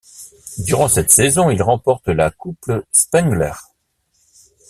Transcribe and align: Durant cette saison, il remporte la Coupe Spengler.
Durant 0.57 0.87
cette 0.87 1.11
saison, 1.11 1.51
il 1.51 1.61
remporte 1.61 2.07
la 2.07 2.31
Coupe 2.31 2.71
Spengler. 2.91 3.53